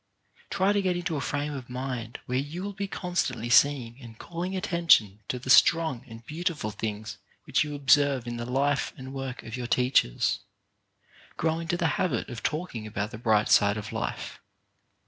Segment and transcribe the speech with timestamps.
[0.49, 4.17] Try to get into a frame of mind where you will be constantly seeing and
[4.17, 8.37] calling attention to the strong and beautiful 8 CHARACTER BUILDING things which yott observe in
[8.37, 10.39] the life and work of your teachers.
[11.37, 14.39] Grow into the habit of talking about the bright side of life.